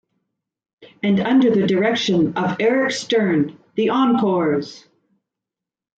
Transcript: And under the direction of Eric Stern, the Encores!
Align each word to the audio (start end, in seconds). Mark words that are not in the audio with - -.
And 1.03 1.19
under 1.19 1.51
the 1.51 1.67
direction 1.67 2.33
of 2.35 2.57
Eric 2.59 2.89
Stern, 2.91 3.59
the 3.75 3.89
Encores! 3.91 4.87